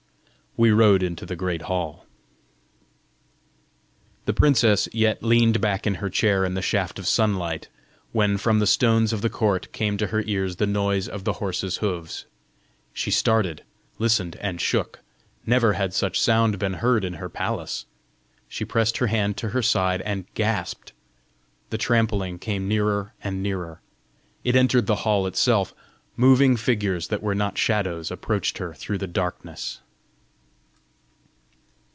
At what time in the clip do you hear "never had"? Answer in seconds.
15.45-15.93